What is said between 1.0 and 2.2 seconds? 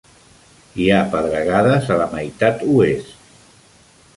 pedregades a la